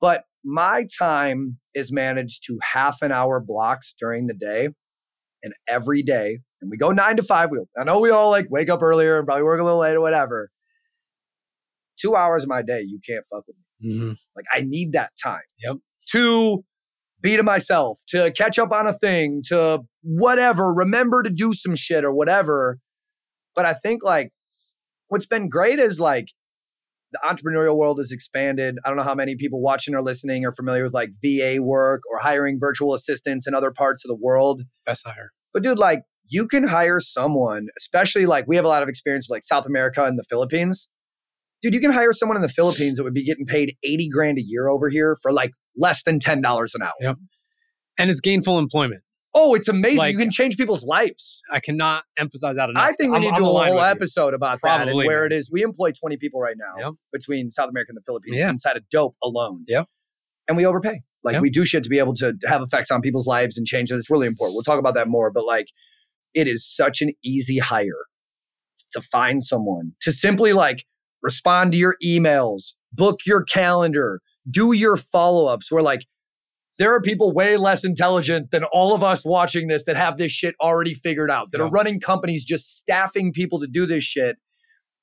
But 0.00 0.24
my 0.44 0.86
time 0.98 1.58
is 1.74 1.92
managed 1.92 2.44
to 2.46 2.58
half 2.62 3.02
an 3.02 3.12
hour 3.12 3.40
blocks 3.40 3.94
during 3.98 4.26
the 4.26 4.34
day 4.34 4.68
and 5.42 5.54
every 5.68 6.02
day. 6.02 6.40
And 6.60 6.70
we 6.70 6.76
go 6.76 6.90
nine 6.90 7.16
to 7.16 7.22
five. 7.22 7.50
We, 7.52 7.60
I 7.78 7.84
know 7.84 8.00
we 8.00 8.10
all 8.10 8.30
like 8.30 8.46
wake 8.50 8.68
up 8.68 8.82
earlier 8.82 9.18
and 9.18 9.26
probably 9.26 9.44
work 9.44 9.60
a 9.60 9.64
little 9.64 9.78
late 9.78 9.94
or 9.94 10.00
whatever. 10.00 10.50
Two 12.00 12.14
hours 12.16 12.42
of 12.44 12.48
my 12.48 12.62
day, 12.62 12.80
you 12.80 13.00
can't 13.08 13.24
fuck 13.30 13.44
with 13.46 13.56
me. 13.80 13.94
Mhm. 13.94 14.16
Like 14.36 14.44
I 14.52 14.62
need 14.62 14.92
that 14.92 15.12
time. 15.22 15.42
Yep. 15.62 15.76
To 16.12 16.64
be 17.20 17.36
to 17.36 17.42
myself, 17.42 17.98
to 18.08 18.30
catch 18.32 18.58
up 18.58 18.70
on 18.72 18.86
a 18.86 18.92
thing, 18.92 19.42
to 19.48 19.82
whatever, 20.08 20.72
remember 20.72 21.22
to 21.22 21.28
do 21.28 21.52
some 21.52 21.76
shit 21.76 22.02
or 22.02 22.12
whatever. 22.12 22.78
But 23.54 23.66
I 23.66 23.74
think 23.74 24.02
like 24.02 24.30
what's 25.08 25.26
been 25.26 25.50
great 25.50 25.78
is 25.78 26.00
like 26.00 26.28
the 27.12 27.20
entrepreneurial 27.24 27.76
world 27.76 27.98
has 27.98 28.10
expanded. 28.10 28.76
I 28.84 28.88
don't 28.88 28.96
know 28.96 29.02
how 29.02 29.14
many 29.14 29.36
people 29.36 29.60
watching 29.60 29.94
or 29.94 30.02
listening 30.02 30.46
are 30.46 30.52
familiar 30.52 30.84
with 30.84 30.94
like 30.94 31.10
VA 31.22 31.62
work 31.62 32.00
or 32.10 32.20
hiring 32.20 32.58
virtual 32.58 32.94
assistants 32.94 33.46
in 33.46 33.54
other 33.54 33.70
parts 33.70 34.04
of 34.04 34.08
the 34.08 34.16
world. 34.16 34.62
Best 34.86 35.06
hire. 35.06 35.30
But 35.52 35.62
dude, 35.62 35.78
like 35.78 36.00
you 36.26 36.46
can 36.46 36.66
hire 36.66 37.00
someone, 37.00 37.66
especially 37.78 38.24
like 38.24 38.46
we 38.46 38.56
have 38.56 38.64
a 38.64 38.68
lot 38.68 38.82
of 38.82 38.88
experience 38.88 39.26
with 39.28 39.36
like 39.36 39.44
South 39.44 39.66
America 39.66 40.04
and 40.04 40.18
the 40.18 40.24
Philippines. 40.24 40.88
Dude, 41.60 41.74
you 41.74 41.80
can 41.80 41.92
hire 41.92 42.12
someone 42.12 42.36
in 42.36 42.42
the 42.42 42.48
Philippines 42.48 42.96
that 42.96 43.04
would 43.04 43.14
be 43.14 43.24
getting 43.24 43.44
paid 43.44 43.74
80 43.82 44.08
grand 44.08 44.38
a 44.38 44.42
year 44.42 44.68
over 44.68 44.88
here 44.88 45.18
for 45.20 45.32
like 45.32 45.50
less 45.76 46.02
than 46.02 46.18
$10 46.18 46.38
an 46.38 46.82
hour. 46.82 46.92
Yep. 47.00 47.16
And 47.98 48.10
it's 48.10 48.20
gainful 48.20 48.58
employment. 48.58 49.02
Oh, 49.34 49.54
it's 49.54 49.68
amazing. 49.68 49.98
Like- 49.98 50.12
you 50.12 50.18
can 50.18 50.30
change 50.30 50.56
people's 50.56 50.84
lives. 50.84 51.40
I 51.52 51.60
cannot 51.60 52.04
emphasize 52.18 52.56
that 52.56 52.70
enough. 52.70 52.82
I 52.82 52.92
think 52.92 53.10
we 53.10 53.16
I'm- 53.16 53.20
need 53.22 53.28
to 53.28 53.34
I'm 53.34 53.40
do 53.42 53.44
a 53.44 53.48
whole 53.48 53.60
with 53.60 53.68
you. 53.74 53.78
episode 53.80 54.34
about 54.34 54.60
that 54.64 54.88
and 54.88 54.96
where 54.96 55.26
it 55.26 55.32
is. 55.32 55.50
We 55.50 55.62
employ 55.62 55.92
20 55.92 56.16
people 56.16 56.40
right 56.40 56.56
now 56.58 56.74
Yep. 56.78 56.94
between 57.12 57.50
South 57.50 57.68
America 57.68 57.90
and 57.90 57.96
the 57.98 58.02
Philippines 58.06 58.38
Yeah. 58.38 58.50
inside 58.50 58.76
of 58.76 58.88
dope 58.88 59.16
alone. 59.22 59.64
Yep. 59.68 59.86
And 60.48 60.56
we 60.56 60.64
overpay. 60.64 61.02
Like 61.22 61.34
Yep. 61.34 61.42
we 61.42 61.50
do 61.50 61.64
shit 61.64 61.82
to 61.84 61.90
be 61.90 61.98
able 61.98 62.14
to 62.14 62.36
have 62.46 62.62
effects 62.62 62.90
on 62.90 63.02
people's 63.02 63.26
lives 63.26 63.58
and 63.58 63.66
change 63.66 63.90
it. 63.92 63.96
It's 63.96 64.08
really 64.10 64.26
important. 64.26 64.54
We'll 64.54 64.62
talk 64.62 64.78
about 64.78 64.94
that 64.94 65.08
more. 65.08 65.30
But 65.30 65.44
like 65.44 65.66
it 66.34 66.46
is 66.48 66.66
such 66.66 67.02
an 67.02 67.12
easy 67.22 67.58
hire 67.58 68.06
to 68.92 69.00
find 69.02 69.44
someone 69.44 69.92
to 70.00 70.10
simply 70.12 70.52
like 70.54 70.84
respond 71.22 71.72
to 71.72 71.78
your 71.78 71.96
emails, 72.04 72.74
book 72.92 73.20
your 73.26 73.42
calendar, 73.42 74.20
do 74.50 74.72
your 74.72 74.96
follow-ups 74.96 75.70
where 75.70 75.82
like 75.82 76.06
there 76.78 76.92
are 76.94 77.00
people 77.02 77.32
way 77.32 77.56
less 77.56 77.84
intelligent 77.84 78.50
than 78.50 78.64
all 78.64 78.94
of 78.94 79.02
us 79.02 79.24
watching 79.24 79.66
this 79.68 79.84
that 79.84 79.96
have 79.96 80.16
this 80.16 80.32
shit 80.32 80.54
already 80.60 80.94
figured 80.94 81.30
out, 81.30 81.50
that 81.52 81.58
Yeah. 81.58 81.64
are 81.64 81.70
running 81.70 82.00
companies 82.00 82.44
just 82.44 82.76
staffing 82.76 83.32
people 83.32 83.60
to 83.60 83.66
do 83.66 83.84
this 83.86 84.04
shit. 84.04 84.36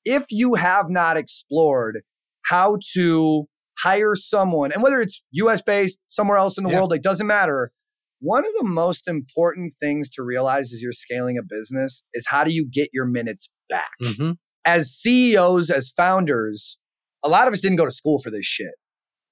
If 0.04 0.26
you 0.30 0.54
have 0.54 0.88
not 0.88 1.16
explored 1.16 2.02
how 2.46 2.78
to 2.94 3.46
hire 3.80 4.14
someone, 4.16 4.72
and 4.72 4.82
whether 4.82 5.00
it's 5.00 5.20
US 5.32 5.60
based, 5.62 5.98
somewhere 6.08 6.38
else 6.38 6.56
in 6.56 6.64
the 6.64 6.70
Yeah. 6.70 6.76
world, 6.76 6.92
it 6.94 7.02
doesn't 7.02 7.26
matter. 7.26 7.72
One 8.20 8.46
of 8.46 8.52
the 8.58 8.64
most 8.64 9.06
important 9.06 9.74
things 9.78 10.08
to 10.10 10.22
realize 10.22 10.72
as 10.72 10.80
you're 10.80 10.92
scaling 10.92 11.36
a 11.36 11.42
business 11.42 12.02
is 12.14 12.24
how 12.28 12.44
do 12.44 12.52
you 12.52 12.66
get 12.66 12.88
your 12.92 13.04
minutes 13.06 13.48
back? 13.68 13.90
Mhm. 14.02 14.36
as 14.64 14.90
CEOs, 14.90 15.70
as 15.70 15.90
founders, 15.90 16.76
a 17.22 17.28
lot 17.28 17.46
of 17.46 17.54
us 17.54 17.60
didn't 17.60 17.76
go 17.76 17.84
to 17.84 17.90
school 17.90 18.18
for 18.20 18.30
this 18.32 18.44
shit. 18.46 18.74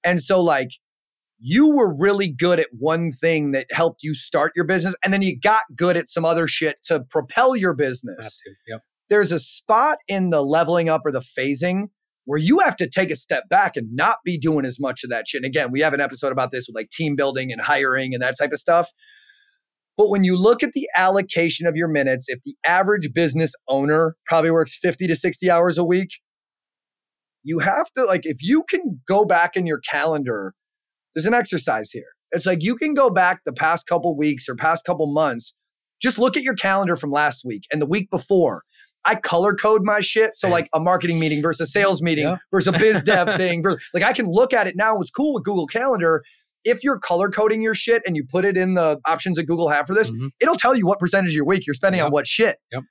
And 0.04 0.22
so, 0.22 0.40
like, 0.40 0.68
you 1.46 1.68
were 1.68 1.94
really 1.94 2.32
good 2.32 2.58
at 2.58 2.68
one 2.72 3.12
thing 3.12 3.52
that 3.52 3.66
helped 3.70 4.02
you 4.02 4.14
start 4.14 4.52
your 4.56 4.64
business, 4.64 4.94
and 5.04 5.12
then 5.12 5.20
you 5.20 5.38
got 5.38 5.62
good 5.76 5.94
at 5.94 6.08
some 6.08 6.24
other 6.24 6.48
shit 6.48 6.78
to 6.84 7.00
propel 7.00 7.54
your 7.54 7.74
business. 7.74 8.38
to. 8.38 8.50
Yep. 8.66 8.80
There's 9.10 9.30
a 9.30 9.38
spot 9.38 9.98
in 10.08 10.30
the 10.30 10.42
leveling 10.42 10.88
up 10.88 11.02
or 11.04 11.12
the 11.12 11.20
phasing 11.20 11.88
where 12.24 12.38
you 12.38 12.60
have 12.60 12.76
to 12.76 12.88
take 12.88 13.10
a 13.10 13.16
step 13.16 13.46
back 13.50 13.76
and 13.76 13.94
not 13.94 14.16
be 14.24 14.38
doing 14.38 14.64
as 14.64 14.80
much 14.80 15.04
of 15.04 15.10
that 15.10 15.28
shit. 15.28 15.40
And 15.40 15.44
again, 15.44 15.70
we 15.70 15.80
have 15.80 15.92
an 15.92 16.00
episode 16.00 16.32
about 16.32 16.50
this 16.50 16.66
with 16.66 16.74
like 16.74 16.88
team 16.88 17.14
building 17.14 17.52
and 17.52 17.60
hiring 17.60 18.14
and 18.14 18.22
that 18.22 18.36
type 18.38 18.52
of 18.52 18.58
stuff. 18.58 18.90
But 19.98 20.08
when 20.08 20.24
you 20.24 20.38
look 20.38 20.62
at 20.62 20.72
the 20.72 20.88
allocation 20.96 21.66
of 21.66 21.76
your 21.76 21.88
minutes, 21.88 22.30
if 22.30 22.40
the 22.42 22.56
average 22.64 23.12
business 23.12 23.52
owner 23.68 24.16
probably 24.24 24.50
works 24.50 24.78
50 24.80 25.06
to 25.08 25.14
60 25.14 25.50
hours 25.50 25.76
a 25.76 25.84
week, 25.84 26.08
you 27.42 27.58
have 27.58 27.90
to, 27.98 28.04
like, 28.04 28.24
if 28.24 28.38
you 28.40 28.64
can 28.66 29.02
go 29.06 29.26
back 29.26 29.54
in 29.54 29.66
your 29.66 29.78
calendar, 29.80 30.54
there's 31.14 31.26
an 31.26 31.34
exercise 31.34 31.90
here. 31.90 32.06
It's 32.32 32.46
like 32.46 32.62
you 32.62 32.76
can 32.76 32.94
go 32.94 33.10
back 33.10 33.40
the 33.44 33.52
past 33.52 33.86
couple 33.86 34.16
weeks 34.16 34.48
or 34.48 34.54
past 34.56 34.84
couple 34.84 35.06
months, 35.12 35.54
just 36.02 36.18
look 36.18 36.36
at 36.36 36.42
your 36.42 36.54
calendar 36.54 36.96
from 36.96 37.10
last 37.10 37.42
week 37.44 37.64
and 37.72 37.80
the 37.80 37.86
week 37.86 38.10
before. 38.10 38.62
I 39.06 39.14
color 39.16 39.54
code 39.54 39.82
my 39.84 40.00
shit. 40.00 40.34
So 40.34 40.48
like 40.48 40.68
a 40.72 40.80
marketing 40.80 41.18
meeting 41.20 41.42
versus 41.42 41.68
a 41.68 41.70
sales 41.70 42.00
meeting 42.02 42.24
Yeah. 42.24 42.36
versus 42.50 42.74
a 42.74 42.78
biz 42.78 43.02
dev 43.02 43.36
thing. 43.36 43.62
Like 43.92 44.02
I 44.02 44.12
can 44.14 44.26
look 44.26 44.52
at 44.54 44.66
it 44.66 44.76
now. 44.76 44.96
What's 44.96 45.10
cool 45.10 45.34
with 45.34 45.44
Google 45.44 45.66
Calendar, 45.66 46.22
if 46.64 46.82
you're 46.82 46.98
color 46.98 47.28
coding 47.28 47.60
your 47.60 47.74
shit 47.74 48.02
and 48.06 48.16
you 48.16 48.24
put 48.30 48.46
it 48.46 48.56
in 48.56 48.74
the 48.74 48.98
options 49.06 49.36
that 49.36 49.44
Google 49.44 49.68
have 49.68 49.86
for 49.86 49.94
this, 49.94 50.10
Mhm. 50.10 50.30
it'll 50.40 50.56
tell 50.56 50.74
you 50.74 50.86
what 50.86 50.98
percentage 50.98 51.32
of 51.32 51.36
your 51.36 51.44
week 51.44 51.66
you're 51.66 51.74
spending 51.74 52.00
on 52.00 52.10
what 52.12 52.26
shit. 52.26 52.56
Yep. 52.72 52.82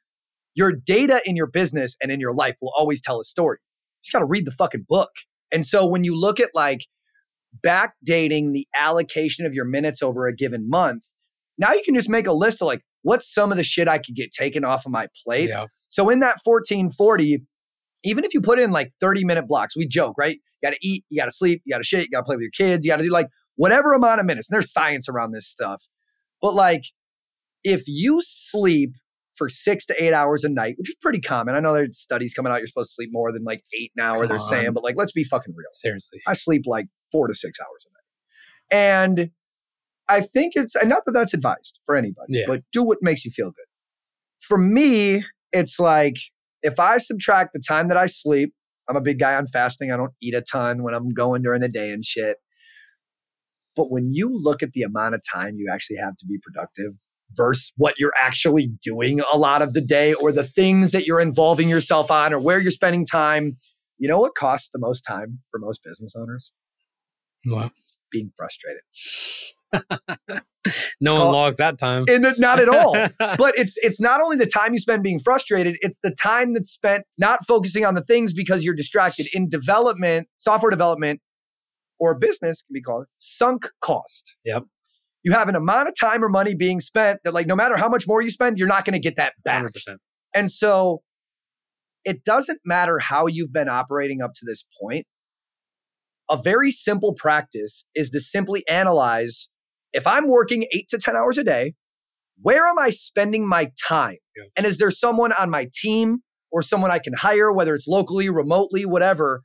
Your 0.56 0.72
data 0.72 1.20
in 1.26 1.36
your 1.36 1.48
business 1.48 1.96
and 2.00 2.12
in 2.12 2.20
your 2.20 2.34
life 2.34 2.56
will 2.62 2.72
always 2.78 3.02
tell 3.02 3.20
a 3.20 3.24
story. 3.24 3.58
You 3.60 4.06
just 4.06 4.14
got 4.14 4.20
to 4.20 4.26
read 4.26 4.46
the 4.46 4.52
fucking 4.52 4.86
book. 4.88 5.10
And 5.52 5.66
so 5.66 5.84
when 5.86 6.04
you 6.04 6.16
look 6.16 6.40
at 6.40 6.52
like 6.54 6.82
backdating 7.66 8.54
the 8.54 8.68
allocation 8.76 9.46
of 9.46 9.54
your 9.54 9.66
minutes 9.66 10.02
over 10.02 10.28
a 10.28 10.36
given 10.36 10.70
month, 10.70 11.04
now 11.58 11.74
you 11.74 11.82
can 11.84 11.96
just 11.96 12.10
make 12.10 12.28
a 12.28 12.34
list 12.34 12.62
of 12.62 12.68
like, 12.68 12.82
what's 13.04 13.32
some 13.32 13.52
of 13.52 13.58
the 13.58 13.64
shit 13.64 13.88
I 13.88 13.98
could 13.98 14.16
get 14.16 14.32
taken 14.32 14.64
off 14.64 14.86
of 14.86 14.92
my 14.92 15.08
plate? 15.24 15.50
Yeah. 15.50 15.66
So 15.90 16.10
in 16.10 16.20
that 16.20 16.40
1440, 16.44 17.44
even 18.04 18.24
if 18.24 18.34
you 18.34 18.42
put 18.42 18.60
in 18.60 18.72
like 18.72 18.90
30 19.00 19.24
minute 19.24 19.48
blocks, 19.48 19.76
we 19.76 19.88
joke, 19.88 20.16
right? 20.18 20.36
You 20.36 20.70
got 20.70 20.76
to 20.76 20.88
eat, 20.88 21.06
you 21.10 21.22
got 21.22 21.26
to 21.26 21.32
sleep, 21.32 21.62
you 21.66 21.74
got 21.74 21.78
to 21.78 21.84
shit, 21.84 22.04
you 22.04 22.10
got 22.10 22.20
to 22.20 22.24
play 22.24 22.36
with 22.36 22.42
your 22.42 22.52
kids, 22.52 22.86
you 22.86 22.92
got 22.92 22.98
to 22.98 23.04
do 23.04 23.12
like 23.12 23.28
whatever 23.56 23.94
amount 23.94 24.20
of 24.20 24.26
minutes. 24.26 24.50
And 24.50 24.56
there's 24.56 24.72
science 24.72 25.08
around 25.08 25.32
this 25.32 25.48
stuff. 25.48 25.84
But 26.42 26.54
like, 26.54 26.84
if 27.64 27.84
you 27.88 28.22
sleep 28.24 28.96
for 29.36 29.50
six 29.50 29.86
to 29.88 30.04
eight 30.04 30.14
hours 30.14 30.44
a 30.44 30.50
night, 30.50 30.76
which 30.78 30.90
is 30.90 30.96
pretty 31.02 31.20
common, 31.20 31.56
I 31.56 31.60
know 31.60 31.74
there's 31.74 32.00
studies 32.00 32.34
coming 32.34 32.52
out, 32.52 32.58
you're 32.60 32.68
supposed 32.68 32.92
to 32.92 32.96
sleep 32.96 33.10
more 33.12 33.32
than 33.32 33.44
like 33.44 33.64
eight 33.80 33.92
an 33.98 34.04
hour, 34.04 34.20
Come 34.22 34.28
they're 34.30 34.38
saying, 34.40 34.74
but 34.74 34.84
like, 34.84 34.96
let's 34.96 35.12
be 35.12 35.24
fucking 35.24 35.54
real. 35.56 35.68
Seriously. 35.72 36.20
I 36.28 36.34
sleep 36.34 36.64
like 36.66 36.88
four 37.12 37.28
to 37.28 37.34
six 37.34 37.60
hours 37.60 37.86
a 37.88 38.78
night. 38.78 39.10
And 39.10 39.30
I 40.10 40.22
think 40.22 40.54
it's, 40.56 40.76
and 40.76 40.90
not 40.90 41.04
that 41.06 41.14
that's 41.14 41.34
advised 41.34 41.80
for 41.86 41.96
anybody, 41.96 42.28
Yeah. 42.34 42.46
but 42.48 42.62
do 42.72 42.84
what 42.84 43.00
makes 43.02 43.26
you 43.26 43.32
feel 43.32 43.50
good. 43.52 43.66
For 44.40 44.58
me, 44.58 45.24
it's 45.52 45.80
like 45.80 46.16
if 46.62 46.80
I 46.80 46.98
subtract 46.98 47.52
the 47.54 47.62
time 47.66 47.88
that 47.88 47.98
I 47.98 48.06
sleep, 48.06 48.54
I'm 48.90 48.96
a 48.98 49.02
big 49.02 49.18
guy 49.20 49.36
on 49.36 49.48
fasting. 49.48 49.92
I 49.92 49.98
don't 49.98 50.14
eat 50.22 50.34
a 50.34 50.42
ton 50.42 50.84
when 50.84 50.94
I'm 50.94 51.10
going 51.10 51.42
during 51.42 51.62
the 51.62 51.70
day 51.70 51.92
and 51.92 52.04
shit. 52.04 52.38
But 53.76 53.90
when 53.90 54.14
you 54.14 54.30
look 54.32 54.62
at 54.62 54.74
the 54.74 54.84
amount 54.84 55.16
of 55.16 55.22
time 55.34 55.56
you 55.56 55.70
actually 55.72 55.98
have 55.98 56.18
to 56.18 56.26
be 56.26 56.38
productive 56.44 56.94
versus 57.36 57.72
what 57.78 57.96
you're 57.98 58.14
actually 58.18 58.72
doing 58.84 59.22
a 59.32 59.38
lot 59.38 59.62
of 59.62 59.74
the 59.74 59.82
day 59.82 60.14
or 60.14 60.32
the 60.32 60.44
things 60.44 60.92
that 60.92 61.06
you're 61.06 61.20
involving 61.20 61.70
yourself 61.70 62.12
on 62.12 62.34
or 62.34 62.40
where 62.40 62.60
you're 62.60 62.72
spending 62.72 63.06
time, 63.06 63.58
you 63.98 64.08
know 64.08 64.20
what 64.20 64.36
costs 64.36 64.70
the 64.74 64.80
most 64.80 65.02
time 65.02 65.40
for 65.52 65.60
most 65.60 65.82
business 65.84 66.14
owners? 66.16 66.52
Wow. 67.46 67.72
Being 68.12 68.32
frustrated. 68.36 68.82
No 71.02 71.14
one 71.14 71.22
called- 71.22 71.34
logs 71.34 71.58
that 71.58 71.78
time. 71.78 72.06
And 72.08 72.26
not 72.38 72.60
at 72.60 72.70
all. 72.70 72.94
but 73.20 73.54
it's 73.58 73.76
it's 73.78 74.00
not 74.00 74.22
only 74.22 74.38
the 74.38 74.46
time 74.46 74.74
you 74.74 74.80
spend 74.80 75.04
being 75.04 75.20
frustrated, 75.20 75.76
it's 75.82 76.00
the 76.02 76.12
time 76.12 76.54
that's 76.54 76.72
spent 76.72 77.04
not 77.18 77.46
focusing 77.46 77.86
on 77.86 77.96
the 77.96 78.04
things 78.04 78.34
because 78.34 78.64
you're 78.64 78.74
distracted. 78.74 79.28
In 79.34 79.50
development, 79.50 80.28
software 80.38 80.70
development, 80.70 81.20
or 82.00 82.18
business 82.18 82.62
can 82.62 82.74
be 82.74 82.82
called 82.82 83.06
sunk 83.18 83.68
cost. 83.82 84.36
Yep. 84.46 84.64
You 85.24 85.32
have 85.32 85.48
an 85.48 85.56
amount 85.56 85.88
of 85.88 85.96
time 86.00 86.24
or 86.24 86.30
money 86.30 86.54
being 86.54 86.80
spent 86.80 87.20
that, 87.24 87.34
like, 87.34 87.48
no 87.48 87.56
matter 87.56 87.78
how 87.78 87.90
much 87.90 88.08
more 88.08 88.22
you 88.22 88.30
spend, 88.30 88.58
you're 88.58 88.68
not 88.68 88.86
going 88.86 88.94
to 88.94 89.00
get 89.00 89.16
that 89.16 89.34
back. 89.44 89.64
100%. 89.64 89.96
And 90.36 90.52
so 90.52 91.02
it 92.04 92.24
doesn't 92.24 92.60
matter 92.66 93.00
how 93.00 93.28
you've 93.28 93.54
been 93.54 93.70
operating 93.70 94.22
up 94.22 94.34
to 94.36 94.46
this 94.46 94.66
point. 94.82 95.06
A 96.30 96.38
very 96.38 96.72
simple 96.72 97.14
practice 97.14 97.86
is 97.96 98.10
to 98.10 98.20
simply 98.20 98.68
analyze 98.68 99.48
if 99.94 100.08
I'm 100.08 100.28
working 100.28 100.66
eight 100.74 100.88
to 100.90 100.98
10 100.98 101.16
hours 101.16 101.38
a 101.38 101.44
day, 101.44 101.76
where 102.42 102.66
am 102.66 102.80
I 102.80 102.90
spending 102.90 103.48
my 103.48 103.72
time? 103.88 104.18
Yeah. 104.36 104.46
And 104.58 104.66
is 104.66 104.78
there 104.80 104.92
someone 104.92 105.32
on 105.34 105.50
my 105.50 105.70
team 105.74 106.24
or 106.52 106.62
someone 106.62 106.92
I 106.92 107.00
can 107.00 107.14
hire, 107.14 107.54
whether 107.54 107.74
it's 107.74 107.88
locally, 107.88 108.30
remotely, 108.30 108.86
whatever, 108.86 109.44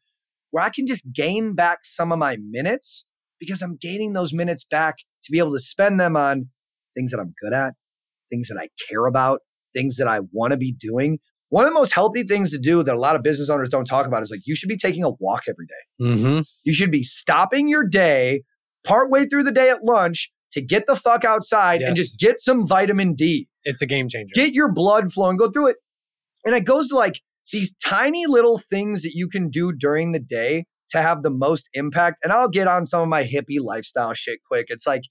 where 0.50 0.64
I 0.64 0.70
can 0.70 0.86
just 0.86 1.04
gain 1.12 1.54
back 1.54 1.80
some 1.84 2.12
of 2.12 2.18
my 2.18 2.38
minutes 2.40 3.04
because 3.38 3.62
I'm 3.62 3.76
gaining 3.80 4.12
those 4.12 4.32
minutes 4.32 4.64
back 4.64 4.96
to 5.24 5.32
be 5.32 5.38
able 5.38 5.52
to 5.52 5.60
spend 5.60 6.00
them 6.00 6.16
on 6.16 6.48
things 6.96 7.10
that 7.10 7.20
I'm 7.20 7.34
good 7.40 7.52
at, 7.52 7.74
things 8.30 8.48
that 8.48 8.58
I 8.58 8.68
care 8.88 9.06
about, 9.06 9.40
things 9.74 9.96
that 9.96 10.08
I 10.08 10.20
want 10.32 10.52
to 10.52 10.56
be 10.56 10.72
doing. 10.72 11.18
One 11.50 11.64
of 11.64 11.70
the 11.70 11.74
most 11.74 11.92
healthy 11.92 12.24
things 12.24 12.50
to 12.50 12.58
do 12.58 12.82
that 12.82 12.94
a 12.94 12.98
lot 12.98 13.16
of 13.16 13.22
business 13.22 13.48
owners 13.48 13.68
don't 13.68 13.86
talk 13.86 14.06
about 14.06 14.22
is 14.22 14.30
like 14.30 14.42
you 14.44 14.54
should 14.54 14.68
be 14.68 14.76
taking 14.76 15.04
a 15.04 15.10
walk 15.10 15.44
every 15.48 15.66
day. 15.66 16.04
Mm-hmm. 16.04 16.40
You 16.64 16.74
should 16.74 16.90
be 16.90 17.02
stopping 17.02 17.68
your 17.68 17.86
day 17.86 18.42
partway 18.84 19.26
through 19.26 19.44
the 19.44 19.52
day 19.52 19.70
at 19.70 19.84
lunch 19.84 20.30
to 20.52 20.60
get 20.60 20.86
the 20.86 20.96
fuck 20.96 21.24
outside 21.24 21.82
and 21.82 21.96
just 21.96 22.18
get 22.18 22.38
some 22.38 22.66
vitamin 22.66 23.14
D. 23.14 23.48
It's 23.64 23.82
a 23.82 23.86
game 23.86 24.08
changer. 24.08 24.32
Get 24.34 24.52
your 24.52 24.72
blood 24.72 25.12
flowing, 25.12 25.36
go 25.36 25.50
through 25.50 25.68
it. 25.68 25.76
And 26.44 26.54
it 26.54 26.64
goes 26.64 26.88
to 26.88 26.96
like 26.96 27.20
these 27.52 27.74
tiny 27.84 28.26
little 28.26 28.58
things 28.58 29.02
that 29.02 29.12
you 29.14 29.28
can 29.28 29.50
do 29.50 29.72
during 29.72 30.12
the 30.12 30.18
day 30.18 30.64
to 30.90 31.02
have 31.02 31.22
the 31.22 31.30
most 31.30 31.68
impact. 31.74 32.18
And 32.22 32.32
I'll 32.32 32.48
get 32.48 32.66
on 32.68 32.86
some 32.86 33.02
of 33.02 33.08
my 33.08 33.24
hippie 33.24 33.60
lifestyle 33.60 34.14
shit 34.14 34.40
quick. 34.46 34.66
It's 34.68 34.86
like 34.86 35.02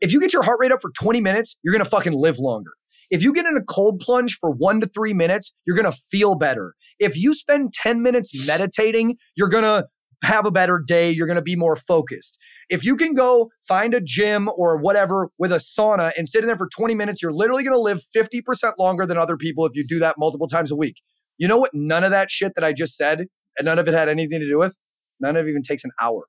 if 0.00 0.12
you 0.12 0.20
get 0.20 0.32
your 0.32 0.42
heart 0.42 0.58
rate 0.60 0.72
up 0.72 0.80
for 0.80 0.90
20 0.90 1.20
minutes, 1.20 1.56
you're 1.62 1.72
gonna 1.72 1.84
fucking 1.84 2.14
live 2.14 2.38
longer. 2.38 2.70
If 3.10 3.22
you 3.22 3.32
get 3.32 3.46
in 3.46 3.56
a 3.56 3.62
cold 3.62 4.00
plunge 4.00 4.38
for 4.40 4.50
one 4.50 4.80
to 4.80 4.86
three 4.86 5.12
minutes, 5.12 5.52
you're 5.66 5.76
gonna 5.76 5.92
feel 5.92 6.36
better. 6.36 6.74
If 6.98 7.16
you 7.16 7.34
spend 7.34 7.72
10 7.72 8.02
minutes 8.02 8.46
meditating, 8.46 9.16
you're 9.36 9.48
gonna 9.48 9.86
have 10.22 10.46
a 10.46 10.50
better 10.50 10.82
day. 10.84 11.10
You're 11.10 11.26
gonna 11.26 11.42
be 11.42 11.56
more 11.56 11.76
focused. 11.76 12.38
If 12.68 12.84
you 12.84 12.96
can 12.96 13.14
go 13.14 13.50
find 13.66 13.94
a 13.94 14.00
gym 14.00 14.48
or 14.56 14.76
whatever 14.76 15.30
with 15.38 15.52
a 15.52 15.56
sauna 15.56 16.12
and 16.16 16.28
sit 16.28 16.42
in 16.42 16.46
there 16.46 16.58
for 16.58 16.68
20 16.68 16.94
minutes, 16.94 17.22
you're 17.22 17.32
literally 17.32 17.64
gonna 17.64 17.78
live 17.78 18.02
50% 18.14 18.74
longer 18.78 19.06
than 19.06 19.18
other 19.18 19.36
people 19.36 19.66
if 19.66 19.74
you 19.74 19.84
do 19.86 19.98
that 19.98 20.16
multiple 20.18 20.46
times 20.46 20.70
a 20.70 20.76
week. 20.76 20.96
You 21.36 21.48
know 21.48 21.58
what? 21.58 21.70
None 21.72 22.04
of 22.04 22.10
that 22.10 22.30
shit 22.30 22.52
that 22.54 22.64
I 22.64 22.72
just 22.72 22.96
said, 22.96 23.26
and 23.60 23.66
none 23.66 23.78
of 23.78 23.86
it 23.86 23.94
had 23.94 24.08
anything 24.08 24.40
to 24.40 24.48
do 24.48 24.58
with, 24.58 24.76
none 25.20 25.36
of 25.36 25.46
it 25.46 25.50
even 25.50 25.62
takes 25.62 25.84
an 25.84 25.90
hour. 26.00 26.26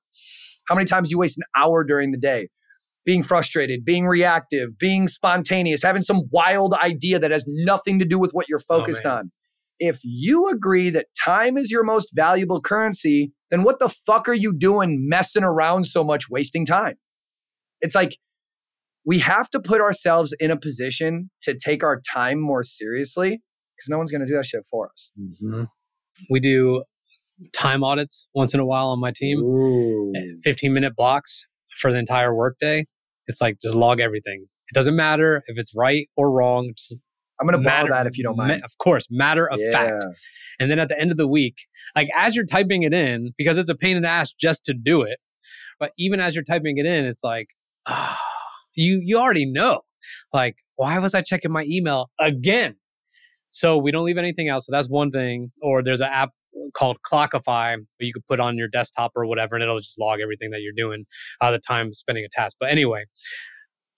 How 0.68 0.74
many 0.74 0.84
times 0.84 1.10
you 1.10 1.18
waste 1.18 1.38
an 1.38 1.44
hour 1.56 1.82
during 1.82 2.12
the 2.12 2.18
day? 2.18 2.48
being 3.04 3.22
frustrated, 3.22 3.84
being 3.84 4.06
reactive, 4.06 4.78
being 4.78 5.08
spontaneous, 5.08 5.82
having 5.82 6.02
some 6.02 6.22
wild 6.30 6.74
idea 6.74 7.18
that 7.18 7.30
has 7.30 7.44
nothing 7.48 7.98
to 7.98 8.04
do 8.04 8.18
with 8.18 8.32
what 8.32 8.48
you're 8.48 8.60
focused 8.60 9.04
man. 9.04 9.12
on. 9.12 9.32
If 9.78 10.00
you 10.04 10.48
agree 10.48 10.90
that 10.90 11.06
time 11.24 11.56
is 11.56 11.70
your 11.70 11.82
most 11.82 12.10
valuable 12.14 12.60
currency, 12.60 13.32
then 13.50 13.64
what 13.64 13.80
the 13.80 13.88
fuck 13.88 14.28
are 14.28 14.34
you 14.34 14.52
doing 14.56 15.08
messing 15.08 15.42
around 15.42 15.86
so 15.86 16.04
much, 16.04 16.30
wasting 16.30 16.64
time? 16.64 16.96
It's 17.80 17.94
like 17.94 18.16
we 19.04 19.18
have 19.18 19.50
to 19.50 19.60
put 19.60 19.80
ourselves 19.80 20.32
in 20.38 20.52
a 20.52 20.56
position 20.56 21.30
to 21.42 21.58
take 21.58 21.82
our 21.82 22.00
time 22.14 22.40
more 22.40 22.62
seriously 22.62 23.42
because 23.76 23.88
no 23.88 23.98
one's 23.98 24.12
going 24.12 24.20
to 24.20 24.26
do 24.26 24.36
that 24.36 24.46
shit 24.46 24.64
for 24.70 24.90
us. 24.90 25.10
Mhm. 25.18 25.66
We 26.30 26.38
do 26.38 26.84
time 27.52 27.82
audits 27.84 28.28
once 28.34 28.54
in 28.54 28.60
a 28.60 28.66
while 28.66 28.88
on 28.88 29.00
my 29.00 29.12
team, 29.14 29.38
Ooh. 29.38 30.12
15 30.42 30.72
minute 30.72 30.94
blocks 30.96 31.46
for 31.78 31.92
the 31.92 31.98
entire 31.98 32.34
workday. 32.34 32.86
It's 33.26 33.40
like 33.40 33.58
just 33.60 33.74
log 33.74 34.00
everything. 34.00 34.46
It 34.68 34.74
doesn't 34.74 34.96
matter 34.96 35.42
if 35.46 35.58
it's 35.58 35.74
right 35.74 36.08
or 36.16 36.30
wrong. 36.30 36.72
Just 36.76 37.00
I'm 37.40 37.46
going 37.46 37.60
to 37.60 37.68
borrow 37.68 37.88
that 37.88 38.06
if 38.06 38.16
you 38.16 38.24
don't 38.24 38.36
ma- 38.36 38.48
mind. 38.48 38.64
of 38.64 38.76
course, 38.78 39.06
matter 39.10 39.48
of 39.50 39.58
yeah. 39.60 39.72
fact. 39.72 40.04
And 40.60 40.70
then 40.70 40.78
at 40.78 40.88
the 40.88 40.98
end 40.98 41.10
of 41.10 41.16
the 41.16 41.28
week, 41.28 41.56
like 41.96 42.08
as 42.16 42.36
you're 42.36 42.46
typing 42.46 42.82
it 42.82 42.94
in, 42.94 43.32
because 43.36 43.58
it's 43.58 43.70
a 43.70 43.74
pain 43.74 43.96
in 43.96 44.02
the 44.02 44.08
ass 44.08 44.32
just 44.32 44.64
to 44.66 44.74
do 44.74 45.02
it, 45.02 45.18
but 45.78 45.92
even 45.98 46.20
as 46.20 46.34
you're 46.34 46.44
typing 46.44 46.78
it 46.78 46.86
in, 46.86 47.04
it's 47.04 47.24
like, 47.24 47.48
ah, 47.86 48.18
you 48.74 49.00
you 49.02 49.18
already 49.18 49.50
know. 49.50 49.80
Like, 50.32 50.56
why 50.76 50.98
was 50.98 51.14
I 51.14 51.22
checking 51.22 51.52
my 51.52 51.64
email 51.68 52.10
again? 52.20 52.76
So 53.50 53.76
we 53.76 53.90
don't 53.90 54.04
leave 54.04 54.18
anything 54.18 54.48
out. 54.48 54.62
So 54.62 54.72
that's 54.72 54.88
one 54.88 55.10
thing. 55.10 55.52
Or 55.60 55.82
there's 55.82 56.00
an 56.00 56.08
app 56.10 56.30
called 56.74 56.98
Clockify 57.10 57.78
you 58.00 58.12
could 58.12 58.26
put 58.26 58.40
on 58.40 58.58
your 58.58 58.68
desktop 58.68 59.12
or 59.16 59.26
whatever, 59.26 59.56
and 59.56 59.62
it'll 59.62 59.80
just 59.80 59.98
log 60.00 60.20
everything 60.20 60.50
that 60.50 60.62
you're 60.62 60.72
doing, 60.76 61.06
uh, 61.40 61.50
the 61.52 61.58
time 61.60 61.92
spending 61.94 62.24
a 62.24 62.28
task. 62.30 62.56
But 62.60 62.70
anyway, 62.70 63.04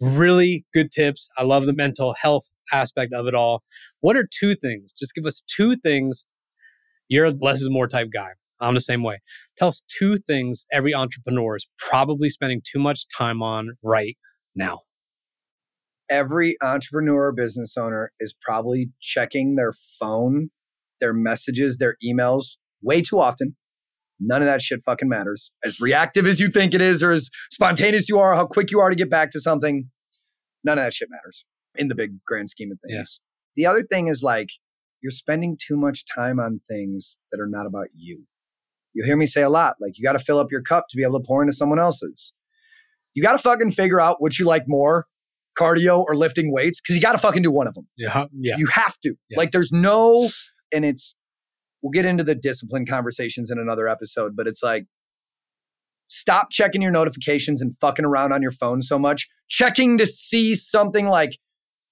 really 0.00 0.66
good 0.74 0.92
tips. 0.92 1.28
I 1.38 1.44
love 1.44 1.66
the 1.66 1.74
mental 1.74 2.14
health 2.20 2.50
aspect 2.72 3.12
of 3.14 3.26
it 3.26 3.34
all. 3.34 3.62
What 4.00 4.16
are 4.16 4.28
two 4.30 4.54
things? 4.56 4.92
Just 4.92 5.14
give 5.14 5.26
us 5.26 5.42
two 5.46 5.76
things. 5.76 6.26
You're 7.08 7.26
a 7.26 7.30
less 7.32 7.60
is 7.60 7.70
more 7.70 7.88
type 7.88 8.08
guy. 8.14 8.30
I'm 8.60 8.74
the 8.74 8.80
same 8.80 9.02
way. 9.02 9.20
Tell 9.58 9.68
us 9.68 9.82
two 9.88 10.16
things 10.16 10.66
every 10.72 10.94
entrepreneur 10.94 11.56
is 11.56 11.66
probably 11.78 12.30
spending 12.30 12.62
too 12.64 12.80
much 12.80 13.06
time 13.08 13.42
on 13.42 13.76
right 13.82 14.16
now. 14.54 14.80
every 16.10 16.56
entrepreneur 16.62 17.26
or 17.26 17.32
business 17.32 17.76
owner 17.76 18.12
is 18.20 18.34
probably 18.40 18.90
checking 19.00 19.56
their 19.56 19.72
phone, 19.98 20.50
their 21.00 21.12
messages, 21.12 21.76
their 21.76 21.96
emails 22.04 22.56
way 22.82 23.02
too 23.02 23.18
often. 23.18 23.56
None 24.20 24.42
of 24.42 24.46
that 24.46 24.62
shit 24.62 24.80
fucking 24.84 25.08
matters. 25.08 25.50
As 25.64 25.80
reactive 25.80 26.26
as 26.26 26.40
you 26.40 26.48
think 26.48 26.72
it 26.72 26.80
is, 26.80 27.02
or 27.02 27.10
as 27.10 27.30
spontaneous 27.50 28.08
you 28.08 28.18
are, 28.18 28.34
how 28.34 28.46
quick 28.46 28.70
you 28.70 28.80
are 28.80 28.90
to 28.90 28.96
get 28.96 29.10
back 29.10 29.30
to 29.32 29.40
something, 29.40 29.90
none 30.62 30.78
of 30.78 30.84
that 30.84 30.94
shit 30.94 31.08
matters 31.10 31.44
in 31.74 31.88
the 31.88 31.94
big 31.94 32.24
grand 32.24 32.50
scheme 32.50 32.70
of 32.70 32.78
things. 32.86 33.20
The 33.56 33.66
other 33.66 33.82
thing 33.82 34.08
is 34.08 34.22
like, 34.22 34.48
you're 35.02 35.10
spending 35.10 35.58
too 35.60 35.76
much 35.76 36.04
time 36.06 36.38
on 36.38 36.60
things 36.68 37.18
that 37.30 37.40
are 37.40 37.48
not 37.48 37.66
about 37.66 37.88
you. 37.94 38.26
You 38.94 39.04
hear 39.04 39.16
me 39.16 39.26
say 39.26 39.42
a 39.42 39.50
lot, 39.50 39.76
like, 39.80 39.98
you 39.98 40.04
got 40.04 40.12
to 40.12 40.20
fill 40.20 40.38
up 40.38 40.52
your 40.52 40.62
cup 40.62 40.86
to 40.90 40.96
be 40.96 41.02
able 41.02 41.20
to 41.20 41.26
pour 41.26 41.42
into 41.42 41.52
someone 41.52 41.80
else's. 41.80 42.32
You 43.12 43.22
got 43.22 43.32
to 43.32 43.38
fucking 43.38 43.72
figure 43.72 44.00
out 44.00 44.22
what 44.22 44.38
you 44.38 44.46
like 44.46 44.64
more 44.66 45.06
cardio 45.58 46.04
or 46.04 46.16
lifting 46.16 46.52
weights 46.52 46.80
because 46.80 46.96
you 46.96 47.02
got 47.02 47.12
to 47.12 47.18
fucking 47.18 47.42
do 47.42 47.50
one 47.50 47.66
of 47.66 47.74
them. 47.74 47.86
Yeah. 47.96 48.26
Yeah. 48.38 48.54
You 48.58 48.66
have 48.68 48.98
to. 49.00 49.14
Yeah. 49.28 49.38
Like 49.38 49.50
there's 49.50 49.72
no, 49.72 50.28
and 50.74 50.84
it's, 50.84 51.14
we'll 51.82 51.90
get 51.90 52.04
into 52.04 52.24
the 52.24 52.34
discipline 52.34 52.86
conversations 52.86 53.50
in 53.50 53.58
another 53.58 53.88
episode, 53.88 54.34
but 54.36 54.46
it's 54.46 54.62
like, 54.62 54.86
stop 56.08 56.50
checking 56.50 56.82
your 56.82 56.90
notifications 56.90 57.62
and 57.62 57.76
fucking 57.78 58.04
around 58.04 58.32
on 58.32 58.42
your 58.42 58.50
phone 58.50 58.82
so 58.82 58.98
much. 58.98 59.28
Checking 59.48 59.96
to 59.98 60.06
see 60.06 60.54
something 60.54 61.06
like, 61.06 61.38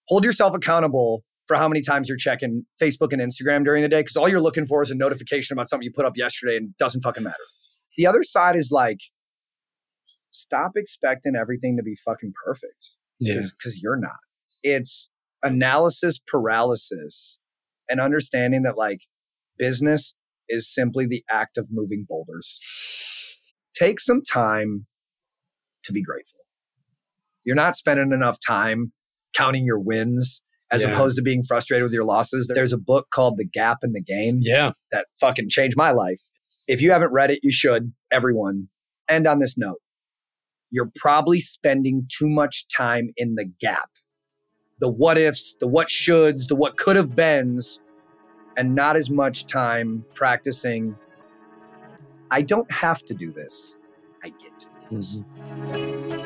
hold 0.09 0.25
yourself 0.25 0.55
accountable 0.55 1.25
for 1.47 1.57
how 1.57 1.69
many 1.69 1.81
times 1.81 2.09
you're 2.09 2.19
checking 2.19 2.65
Facebook 2.81 3.13
and 3.13 3.21
Instagram 3.21 3.65
during 3.65 3.83
the 3.83 3.89
day 3.89 4.01
because 4.01 4.17
all 4.17 4.29
you're 4.29 4.41
looking 4.41 4.67
for 4.67 4.83
is 4.83 4.91
a 4.91 4.95
notification 4.95 5.55
about 5.55 5.69
something 5.69 5.85
you 5.85 5.93
put 5.95 6.05
up 6.07 6.17
yesterday 6.17 6.57
and 6.57 6.77
doesn't 6.79 7.03
fucking 7.03 7.23
matter. 7.23 7.37
The 7.97 8.07
other 8.07 8.23
side 8.23 8.57
is 8.57 8.71
like, 8.71 8.99
stop 10.31 10.73
expecting 10.77 11.35
everything 11.37 11.77
to 11.77 11.83
be 11.83 11.95
fucking 11.95 12.33
perfect 12.47 12.93
Yeah. 13.21 13.43
because 13.59 13.81
you're 13.83 13.99
not. 13.99 14.19
It's 14.63 15.09
analysis 15.43 16.19
paralysis 16.27 17.39
and 17.93 18.01
understanding 18.01 18.63
that 18.63 18.77
like 18.79 19.03
business 19.59 20.15
is 20.49 20.73
simply 20.73 21.07
the 21.07 21.23
act 21.31 21.59
of 21.59 21.69
moving 21.71 22.07
boulders. 22.09 22.59
Take 23.75 24.01
some 24.01 24.23
time 24.23 24.87
to 25.85 25.93
be 25.93 26.03
grateful. 26.03 26.41
You're 27.45 27.55
not 27.57 27.77
spending 27.77 28.13
enough 28.13 28.39
time 28.45 28.93
counting 29.37 29.65
your 29.67 29.79
wins 29.79 30.43
as 30.71 30.83
Yeah. 30.83 30.93
opposed 30.93 31.17
to 31.17 31.23
being 31.23 31.43
frustrated 31.43 31.83
with 31.85 31.93
your 31.93 32.05
losses. 32.05 32.51
There's 32.53 32.73
a 32.73 32.79
book 32.79 33.09
called 33.13 33.37
The 33.37 33.45
Gap 33.47 33.79
and 33.83 33.95
the 33.95 34.03
Gain 34.03 34.41
Yeah. 34.43 34.73
that 34.91 35.07
fucking 35.21 35.51
changed 35.51 35.77
my 35.77 35.91
life. 35.91 36.21
If 36.67 36.81
you 36.81 36.93
haven't 36.93 37.13
read 37.13 37.31
it, 37.31 37.41
you 37.43 37.53
should. 37.53 37.93
Everyone. 38.11 38.69
End 39.09 39.27
on 39.27 39.39
this 39.39 39.59
note. 39.59 39.81
You're 40.71 40.91
probably 40.95 41.41
spending 41.41 42.07
too 42.11 42.29
much 42.31 42.67
time 42.75 43.11
in 43.17 43.35
the 43.35 43.45
gap. 43.45 43.91
The 44.81 44.91
what 44.91 45.19
ifs, 45.19 45.55
the 45.61 45.67
what 45.69 45.89
shoulds, 45.89 46.47
the 46.49 46.57
what 46.57 46.77
could 46.79 46.97
have 46.97 47.15
beens, 47.15 47.81
and 48.57 48.75
not 48.75 48.97
as 48.97 49.11
much 49.11 49.47
time 49.47 50.05
practicing. 50.15 50.97
I 52.31 52.43
don't 52.43 52.71
have 52.71 53.03
to 53.05 53.15
do 53.15 53.33
this. 53.33 53.77
I 54.23 54.31
get 54.31 54.59
to 54.61 54.69
do 54.91 54.97
this. 54.97 55.17
Mm-hmm. 55.17 56.23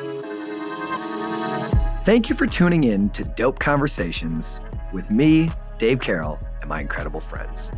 Thank 2.03 2.29
you 2.29 2.35
for 2.35 2.45
tuning 2.45 2.85
in 2.85 3.09
to 3.09 3.23
Dope 3.23 3.59
Conversations 3.59 4.61
with 4.93 5.11
me, 5.11 5.49
Dave 5.77 5.99
Carroll, 5.99 6.39
and 6.61 6.69
my 6.69 6.79
incredible 6.79 7.19
friends. 7.19 7.69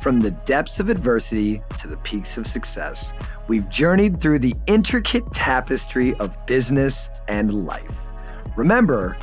From 0.00 0.20
the 0.20 0.30
depths 0.30 0.80
of 0.80 0.90
adversity 0.90 1.62
to 1.78 1.88
the 1.88 1.96
peaks 1.98 2.36
of 2.36 2.46
success, 2.46 3.14
we've 3.48 3.68
journeyed 3.68 4.20
through 4.20 4.40
the 4.40 4.54
intricate 4.66 5.30
tapestry 5.32 6.14
of 6.14 6.36
business 6.46 7.08
and 7.28 7.66
life. 7.66 7.94
Remember, 8.56 9.16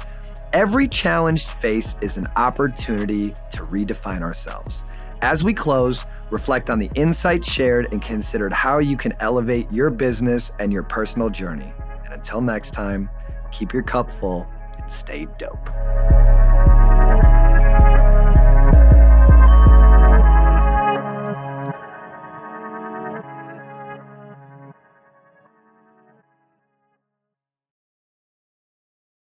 every 0.53 0.87
challenged 0.87 1.49
face 1.49 1.95
is 2.01 2.17
an 2.17 2.27
opportunity 2.35 3.33
to 3.51 3.63
redefine 3.63 4.21
ourselves. 4.21 4.83
As 5.21 5.43
we 5.43 5.53
close, 5.53 6.05
reflect 6.29 6.69
on 6.69 6.79
the 6.79 6.91
insights 6.93 7.51
shared 7.51 7.91
and 7.91 8.01
consider 8.01 8.49
how 8.53 8.79
you 8.79 8.97
can 8.97 9.13
elevate 9.19 9.71
your 9.71 9.89
business 9.89 10.51
and 10.59 10.71
your 10.71 10.83
personal 10.83 11.29
journey. 11.29 11.73
And 12.05 12.13
until 12.13 12.41
next 12.41 12.71
time, 12.71 13.09
keep 13.51 13.73
your 13.73 13.83
cup 13.83 14.11
full 14.11 14.47
and 14.77 14.91
stay 14.91 15.27
dope. 15.37 15.69